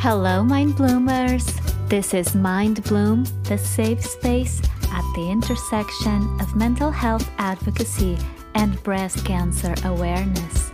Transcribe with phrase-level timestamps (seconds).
[0.00, 1.44] Hello, Mind Bloomers!
[1.88, 8.16] This is Mind Bloom, the safe space at the intersection of mental health advocacy
[8.54, 10.70] and breast cancer awareness.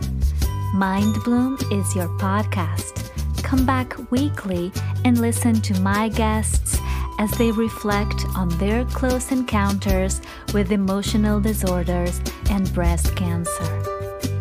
[0.75, 3.09] Mind Bloom is your podcast.
[3.41, 4.71] Come back weekly
[5.05, 6.77] and listen to my guests
[7.17, 10.21] as they reflect on their close encounters
[10.53, 12.21] with emotional disorders
[12.51, 13.81] and breast cancer.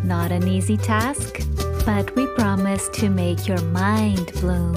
[0.04, 1.40] Not an easy task?
[1.84, 4.74] But we promise to make your mind bloom.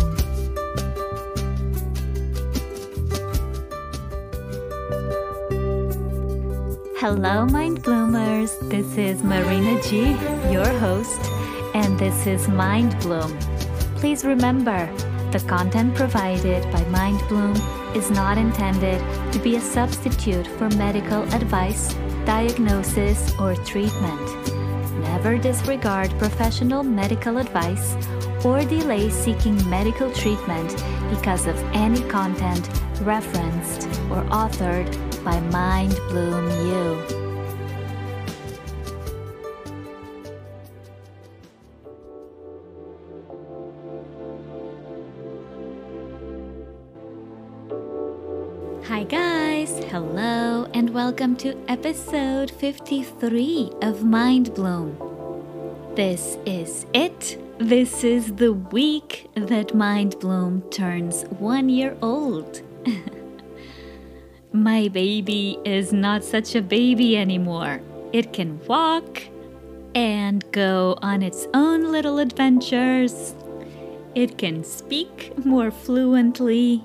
[6.97, 8.57] Hello, Mind Bloomers.
[8.63, 10.09] This is Marina G,
[10.51, 11.21] your host,
[11.73, 13.37] and this is Mind Bloom.
[13.95, 14.85] Please remember,
[15.31, 17.55] the content provided by Mind Bloom
[17.95, 18.99] is not intended
[19.31, 21.93] to be a substitute for medical advice,
[22.25, 24.26] diagnosis, or treatment
[25.27, 27.95] never disregard professional medical advice
[28.45, 30.71] or delay seeking medical treatment
[31.09, 32.69] because of any content
[33.01, 34.87] referenced or authored
[35.25, 37.03] by Mind Bloom You.
[48.85, 49.77] Hi, guys!
[49.91, 55.06] Hello, and welcome to episode 53 of Mind Bloom.
[55.97, 57.41] This is it.
[57.57, 62.61] This is the week that Mind Bloom turns one year old.
[64.51, 67.81] My baby is not such a baby anymore.
[68.13, 69.23] It can walk
[69.95, 73.33] and go on its own little adventures.
[74.13, 76.83] It can speak more fluently.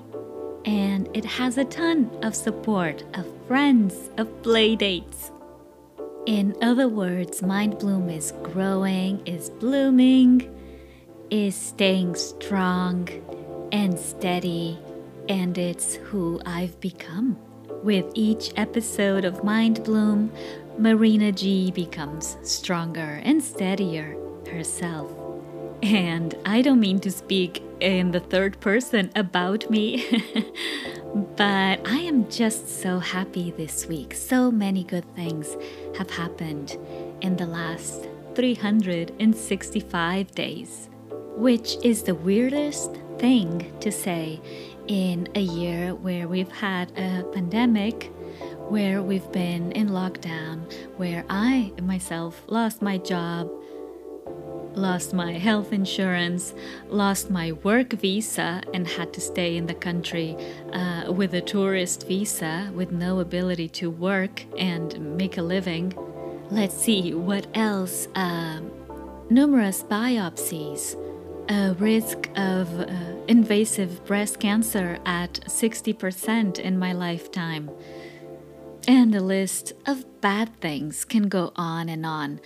[0.65, 5.32] And it has a ton of support of friends, of playdates.
[6.25, 10.49] In other words, Mind Bloom is growing, is blooming,
[11.29, 13.09] is staying strong
[13.73, 14.79] and steady,
[15.27, 17.37] and it's who I've become.
[17.83, 20.31] With each episode of Mind Bloom,
[20.77, 24.15] Marina G becomes stronger and steadier
[24.49, 25.11] herself.
[25.81, 30.05] And I don't mean to speak in the third person about me,
[31.13, 34.15] but I am just so happy this week.
[34.15, 35.55] So many good things
[35.97, 36.75] have happened
[37.21, 40.89] in the last 365 days,
[41.35, 44.41] which is the weirdest thing to say
[44.87, 48.11] in a year where we've had a pandemic,
[48.69, 53.51] where we've been in lockdown, where I myself lost my job,
[54.75, 56.53] lost my health insurance,
[56.89, 60.35] lost my work visa, and had to stay in the country
[60.71, 65.93] uh, with a tourist visa with no ability to work and make a living.
[66.49, 68.07] Let's see what else.
[68.15, 68.61] Uh,
[69.29, 70.95] numerous biopsies,
[71.49, 72.87] a risk of uh,
[73.27, 77.71] invasive breast cancer at 60% in my lifetime.
[78.87, 82.41] And the list of bad things can go on and on,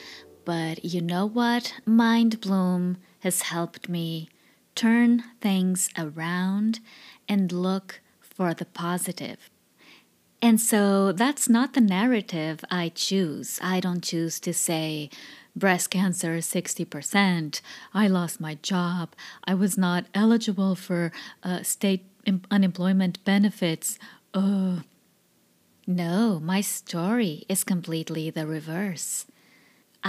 [0.48, 1.74] but you know what?
[1.86, 4.30] Mind Bloom has helped me
[4.76, 6.80] turn things around
[7.28, 9.50] and look for the positive.
[10.42, 13.60] And so that's not the narrative I choose.
[13.62, 15.10] I don't choose to say,
[15.54, 17.60] breast cancer 60%,
[17.94, 19.10] I lost my job,
[19.44, 21.12] I was not eligible for
[21.44, 22.06] uh, state
[22.50, 24.00] unemployment benefits.
[24.34, 24.84] Oh,
[25.86, 29.26] no, my story is completely the reverse.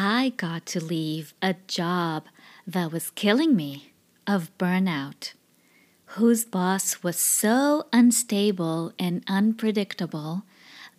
[0.01, 2.27] I got to leave a job
[2.69, 3.95] that was killing me
[4.29, 5.33] of burnout,
[6.15, 10.45] whose boss was so unstable and unpredictable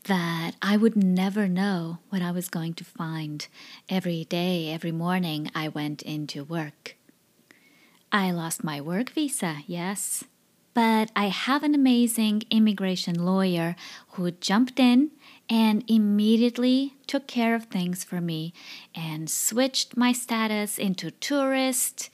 [0.03, 3.47] that I would never know what I was going to find
[3.87, 6.97] every day, every morning I went into work.
[8.11, 10.25] I lost my work visa, yes,
[10.73, 13.77] but I have an amazing immigration lawyer
[14.09, 15.11] who jumped in
[15.49, 18.53] and immediately took care of things for me
[18.93, 22.09] and switched my status into tourist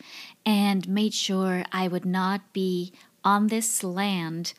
[0.45, 2.93] and made sure I would not be
[3.23, 4.53] on this land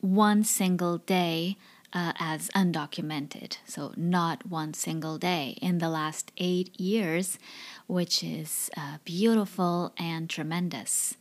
[0.00, 1.56] one single day
[1.92, 3.56] uh, as undocumented.
[3.64, 7.38] So, not one single day in the last eight years,
[7.86, 11.16] which is uh, beautiful and tremendous.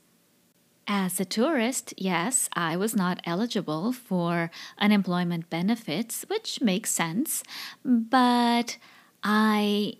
[0.91, 4.49] As a tourist, yes, I was not eligible for
[4.79, 7.43] unemployment benefits, which makes sense,
[7.85, 8.77] but
[9.21, 9.97] I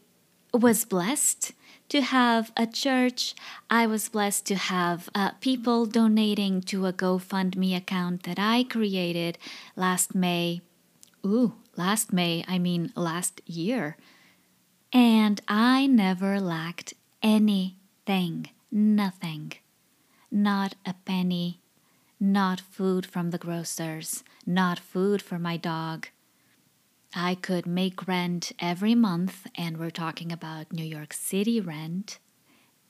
[0.52, 1.52] was blessed
[1.90, 3.36] to have a church.
[3.70, 9.38] I was blessed to have uh, people donating to a GoFundMe account that I created
[9.76, 10.62] last May.
[11.24, 13.96] Ooh, last May, I mean last year.
[14.92, 19.54] And I never lacked anything, nothing.
[20.32, 21.62] Not a penny,
[22.20, 26.08] not food from the grocers, not food for my dog.
[27.16, 32.20] I could make rent every month, and we're talking about New York City rent.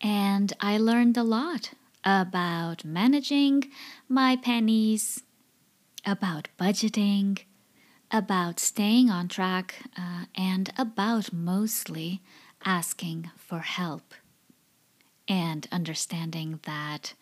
[0.01, 1.71] And I learned a lot
[2.03, 3.69] about managing
[4.07, 5.23] my pennies,
[6.05, 7.39] about budgeting,
[8.11, 12.21] about staying on track, uh, and about mostly
[12.65, 14.13] asking for help
[15.29, 17.13] and understanding that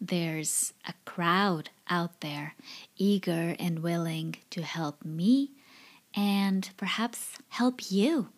[0.00, 2.54] there's a crowd out there
[2.96, 5.50] eager and willing to help me
[6.14, 8.28] and perhaps help you.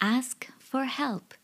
[0.00, 1.34] Ask for help.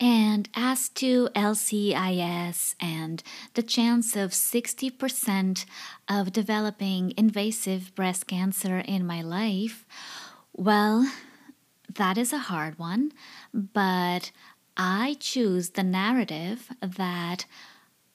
[0.00, 3.22] And as to LCIS and
[3.54, 5.64] the chance of 60%
[6.08, 9.86] of developing invasive breast cancer in my life,
[10.52, 11.08] well,
[11.94, 13.12] that is a hard one,
[13.54, 14.32] but
[14.76, 17.44] I choose the narrative that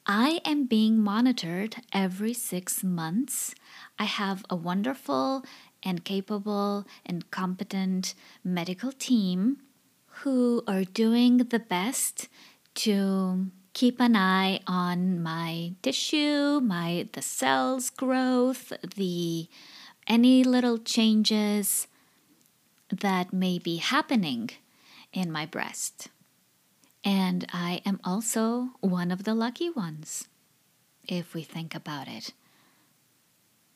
[0.06, 3.54] I am being monitored every six months.
[4.00, 5.45] I have a wonderful
[5.83, 9.57] and capable and competent medical team
[10.21, 12.27] who are doing the best
[12.75, 19.48] to keep an eye on my tissue, my the cells growth, the
[20.07, 21.88] any little changes
[22.89, 24.50] that may be happening
[25.13, 26.07] in my breast.
[27.07, 30.27] And I am also one of the lucky ones,
[31.07, 32.33] if we think about it.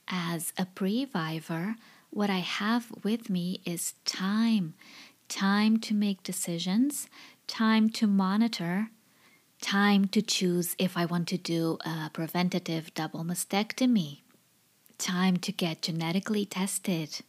[0.06, 1.75] As a previvor,
[2.10, 4.74] what I have with me is time
[5.30, 7.07] time to make decisions,
[7.48, 8.89] time to monitor,
[9.62, 14.24] time to choose if I want to do a preventative double mastectomy,
[14.98, 17.22] time to get genetically tested,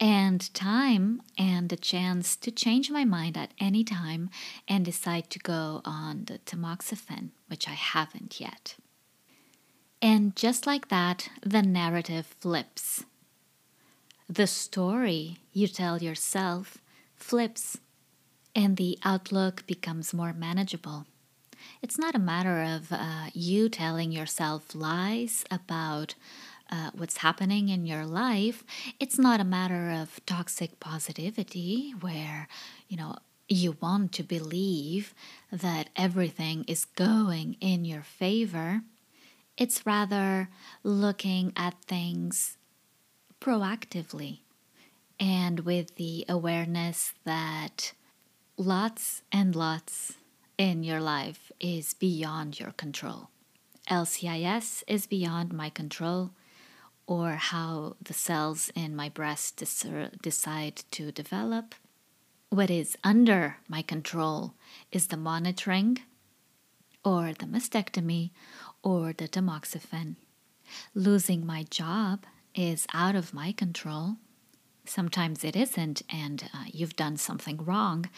[0.00, 4.30] and time and a chance to change my mind at any time
[4.68, 8.76] and decide to go on the tamoxifen, which I haven't yet.
[10.00, 13.04] And just like that, the narrative flips.
[14.28, 16.78] The story you tell yourself
[17.16, 17.78] flips
[18.54, 21.06] and the outlook becomes more manageable.
[21.82, 26.14] It's not a matter of uh, you telling yourself lies about
[26.70, 28.64] uh, what's happening in your life.
[29.00, 32.48] It's not a matter of toxic positivity where,
[32.88, 33.16] you know,
[33.48, 35.14] you want to believe
[35.50, 38.82] that everything is going in your favor.
[39.56, 40.50] It's rather
[40.82, 42.58] looking at things
[43.40, 44.40] proactively
[45.18, 47.92] and with the awareness that
[48.56, 50.14] lots and lots
[50.56, 53.30] in your life is beyond your control.
[53.88, 56.30] LCIS is beyond my control,
[57.08, 59.56] or how the cells in my breast
[60.22, 61.74] decide to develop.
[62.50, 64.54] What is under my control
[64.92, 65.98] is the monitoring,
[67.04, 68.30] or the mastectomy,
[68.84, 70.14] or the tamoxifen.
[70.94, 72.24] Losing my job
[72.54, 74.16] is out of my control
[74.88, 78.08] sometimes it isn't, and uh, you've done something wrong.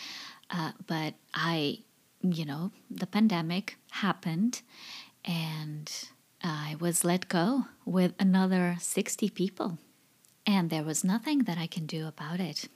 [0.50, 1.80] Uh, but I,
[2.22, 4.62] you know, the pandemic happened,
[5.24, 5.90] and
[6.42, 9.78] I was let go with another 60 people.
[10.46, 12.68] And there was nothing that I can do about it.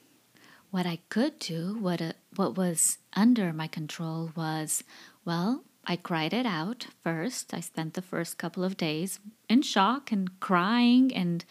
[0.71, 4.85] What I could do, what, uh, what was under my control, was
[5.25, 7.55] well, I cried it out first.
[7.55, 11.45] I spent the first couple of days in shock and crying and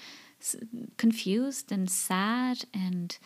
[0.97, 3.17] confused and sad and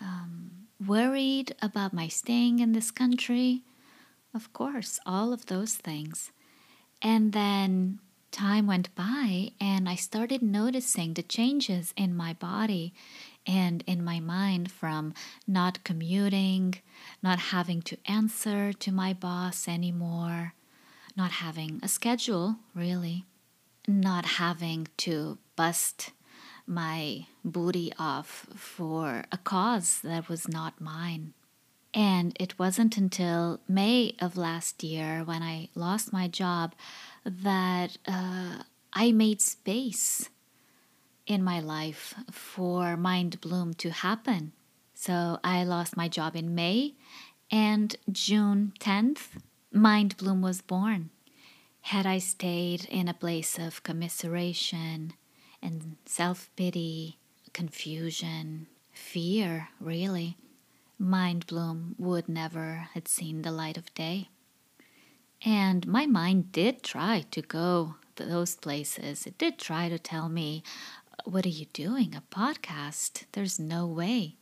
[0.00, 0.50] um,
[0.84, 3.62] worried about my staying in this country.
[4.34, 6.30] Of course, all of those things.
[7.02, 7.98] And then
[8.30, 12.94] time went by, and I started noticing the changes in my body
[13.46, 15.14] and in my mind from
[15.46, 16.74] not commuting,
[17.22, 20.54] not having to answer to my boss anymore,
[21.16, 23.24] not having a schedule, really,
[23.88, 26.12] not having to bust
[26.66, 31.34] my booty off for a cause that was not mine.
[31.92, 36.74] And it wasn't until May of last year when I lost my job
[37.24, 38.62] that uh,
[38.92, 40.30] I made space
[41.26, 44.52] in my life for Mind Bloom to happen.
[44.94, 46.94] So I lost my job in May,
[47.50, 49.40] and June 10th,
[49.72, 51.10] Mind Bloom was born.
[51.82, 55.14] Had I stayed in a place of commiseration
[55.62, 57.18] and self pity,
[57.52, 60.36] confusion, fear, really,
[60.98, 64.28] Mind Bloom would never had seen the light of day.
[65.44, 69.26] And my mind did try to go to those places.
[69.26, 70.62] It did try to tell me,
[71.24, 72.14] What are you doing?
[72.14, 73.24] A podcast?
[73.32, 74.36] There's no way.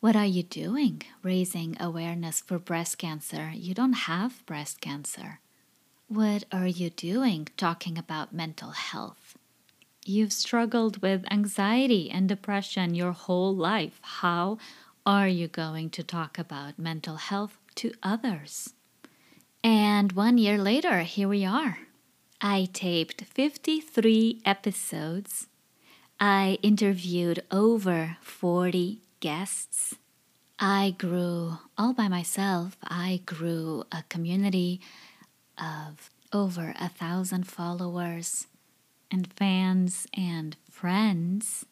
[0.00, 1.02] What are you doing?
[1.22, 3.52] Raising awareness for breast cancer.
[3.54, 5.40] You don't have breast cancer.
[6.08, 9.38] What are you doing talking about mental health?
[10.04, 13.98] You've struggled with anxiety and depression your whole life.
[14.02, 14.58] How
[15.06, 18.73] are you going to talk about mental health to others?
[19.64, 21.78] And one year later, here we are.
[22.38, 25.46] I taped 53 episodes.
[26.20, 29.94] I interviewed over 40 guests.
[30.58, 32.76] I grew all by myself.
[32.84, 34.82] I grew a community
[35.56, 38.48] of over a thousand followers
[39.10, 41.64] and fans and friends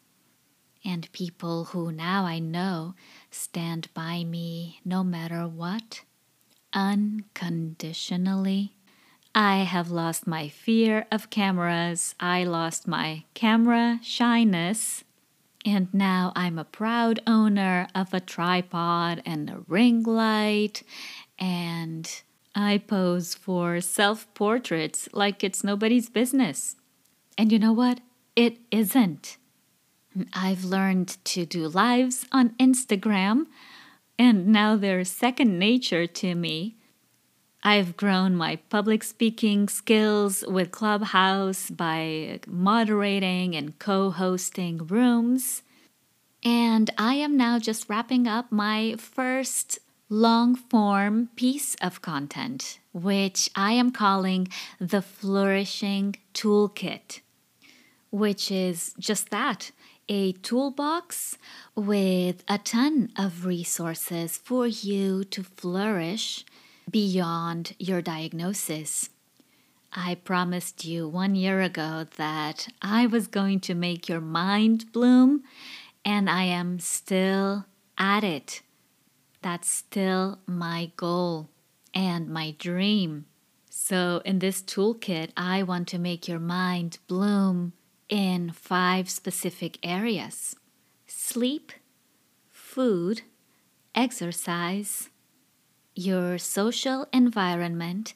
[0.83, 2.95] and people who now I know
[3.31, 6.05] stand by me no matter what,
[6.73, 8.75] unconditionally.
[9.35, 12.14] I have lost my fear of cameras.
[12.21, 15.05] I lost my camera shyness.
[15.64, 20.83] And now I'm a proud owner of a tripod and a ring light.
[21.38, 22.11] And
[22.55, 26.76] I pose for self portraits like it's nobody's business.
[27.38, 28.00] And you know what?
[28.37, 29.38] It isn't.
[30.35, 33.47] I've learned to do lives on Instagram,
[34.23, 36.76] and now they're second nature to me.
[37.64, 45.62] I've grown my public speaking skills with Clubhouse by moderating and co hosting rooms.
[46.45, 53.50] And I am now just wrapping up my first long form piece of content, which
[53.57, 54.47] I am calling
[54.79, 57.23] the Flourishing Toolkit,
[58.11, 59.73] which is just that
[60.12, 61.38] a toolbox
[61.75, 66.45] with a ton of resources for you to flourish
[66.90, 69.09] beyond your diagnosis.
[69.90, 75.45] I promised you one year ago that I was going to make your mind bloom,
[76.04, 77.64] and I am still
[77.97, 78.61] at it.
[79.40, 81.49] That's still my goal
[81.95, 83.25] and my dream.
[83.71, 87.73] So, in this toolkit, I want to make your mind bloom
[88.12, 90.54] in five specific areas
[91.07, 91.73] sleep,
[92.50, 93.23] food,
[93.95, 95.09] exercise,
[95.95, 98.12] your social environment,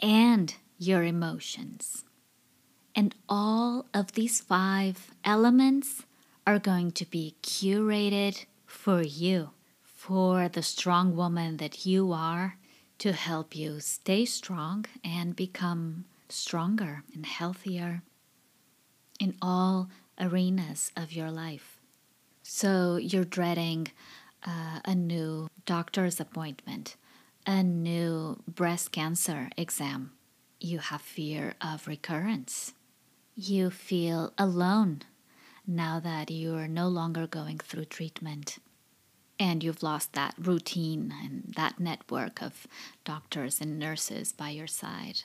[0.00, 2.04] and your emotions.
[2.94, 6.04] And all of these five elements
[6.46, 9.50] are going to be curated for you,
[9.82, 12.58] for the strong woman that you are,
[12.98, 18.02] to help you stay strong and become stronger and healthier
[19.22, 19.88] in all
[20.18, 21.78] arenas of your life.
[22.42, 23.88] So you're dreading
[24.44, 26.96] uh, a new doctor's appointment
[27.46, 30.12] a new breast cancer exam.
[30.60, 32.72] You have fear of recurrence.
[33.34, 35.02] You feel alone
[35.66, 38.58] now that you are no longer going through treatment.
[39.40, 42.68] And you've lost that routine and that network of
[43.04, 45.22] doctors and nurses by your side.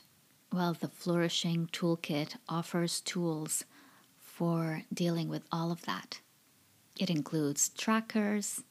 [0.51, 3.65] Well, the Flourishing Toolkit offers tools
[4.37, 6.19] for dealing with all of that.
[6.99, 8.61] It includes trackers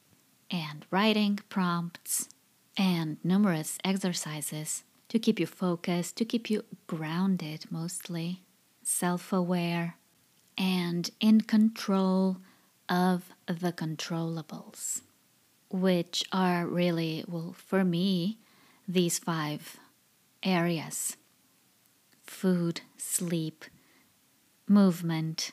[0.49, 2.29] and writing prompts
[2.77, 8.43] and numerous exercises to keep you focused, to keep you grounded mostly,
[8.85, 9.97] self aware,
[10.57, 12.37] and in control
[12.89, 15.01] of the controllables,
[15.69, 18.39] which are really, well, for me,
[18.87, 19.79] these five
[20.45, 21.17] areas
[22.23, 23.65] food, sleep,
[24.69, 25.53] movement,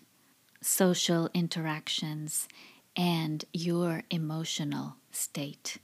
[0.63, 2.47] social interactions,
[2.95, 5.77] and your emotional state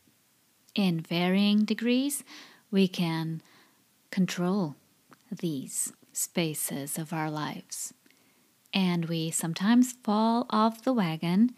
[0.75, 2.23] in varying degrees,
[2.71, 3.41] we can
[4.11, 4.75] control
[5.31, 7.93] these spaces of our lives.
[8.73, 11.51] And we sometimes fall off the wagon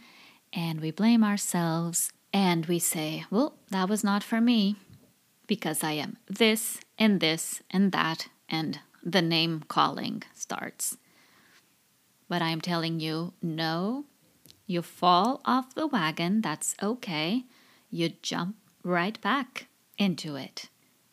[0.53, 4.77] and we blame ourselves and we say, well, that was not for me
[5.47, 10.97] because I am this and this and that, and the name calling starts.
[12.31, 14.05] But I'm telling you, no,
[14.65, 17.43] you fall off the wagon, that's okay.
[17.89, 20.69] You jump right back into it.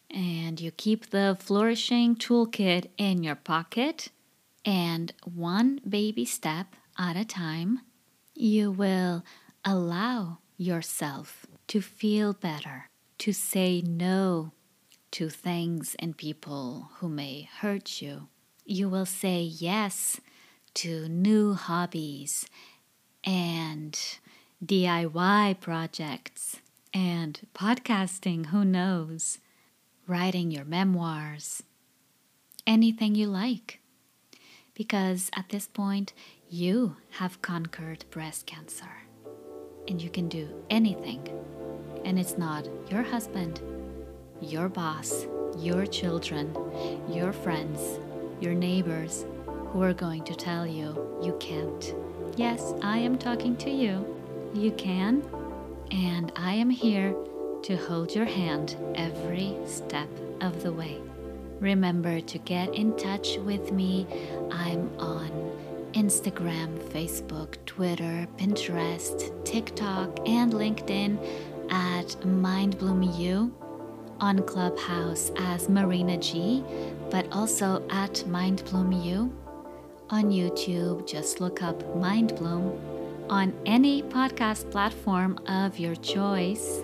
[0.08, 4.10] And you keep the flourishing toolkit in your pocket,
[4.64, 7.80] and one baby step at a time,
[8.37, 9.25] you will
[9.64, 14.52] allow yourself to feel better, to say no
[15.10, 18.28] to things and people who may hurt you.
[18.64, 20.20] You will say yes
[20.78, 22.47] to new hobbies
[23.25, 23.99] and
[24.64, 26.58] DIY projects
[26.94, 29.38] and podcasting, who knows?
[30.06, 31.64] Writing your memoirs,
[32.64, 33.80] anything you like.
[34.73, 36.12] Because at this point,
[36.49, 39.02] you have conquered breast cancer
[39.88, 41.26] and you can do anything.
[42.04, 43.61] And it's not your husband,
[44.40, 46.54] your boss, your children,
[47.11, 47.99] your friends,
[48.40, 49.26] your neighbors
[49.70, 51.94] who are going to tell you you can't.
[52.37, 54.16] Yes, I am talking to you.
[54.54, 55.22] You can,
[55.90, 57.14] and I am here
[57.62, 60.08] to hold your hand every step
[60.40, 60.98] of the way.
[61.60, 64.06] Remember to get in touch with me.
[64.50, 65.30] I'm on
[65.92, 71.18] Instagram, Facebook, Twitter, Pinterest, TikTok, and LinkedIn
[71.70, 73.50] at MindBloomU,
[74.20, 76.64] on Clubhouse as Marina G,
[77.10, 79.30] but also at MindBloomU.
[80.11, 82.81] On YouTube, just look up MindBloom.
[83.29, 86.81] On any podcast platform of your choice.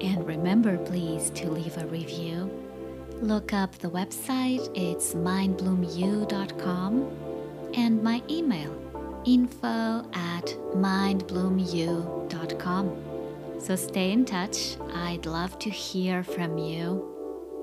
[0.00, 2.50] And remember, please, to leave a review.
[3.20, 7.10] Look up the website, it's mindbloomu.com,
[7.74, 8.74] and my email,
[9.26, 12.96] info at mindbloomu.com.
[13.60, 14.76] So stay in touch.
[14.94, 17.08] I'd love to hear from you.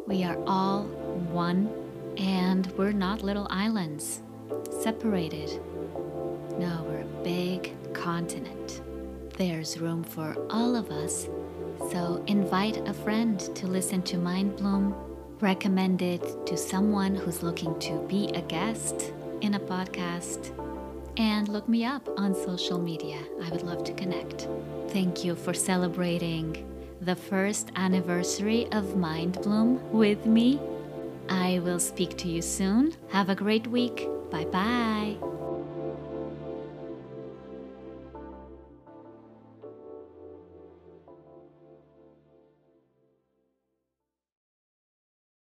[0.08, 1.70] We are all one,
[2.18, 4.22] and we're not little islands,
[4.82, 5.60] separated.
[6.58, 8.82] No, we're a big continent.
[9.38, 11.27] There's room for all of us,
[11.91, 14.96] so invite a friend to listen to Mind Bloom.
[15.39, 20.51] Recommend it to someone who's looking to be a guest in a podcast.
[21.18, 23.20] And look me up on social media.
[23.44, 24.48] I would love to connect.
[24.89, 26.65] Thank you for celebrating
[27.01, 30.60] the first anniversary of Mind Bloom with me.
[31.29, 32.96] I will speak to you soon.
[33.10, 34.08] Have a great week.
[34.29, 35.28] 拜拜。